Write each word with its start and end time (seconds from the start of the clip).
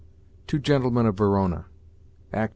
Two 0.47 0.57
Gentlemen 0.59 1.05
of 1.05 1.15
Verona, 1.15 1.65
II. 2.35 2.47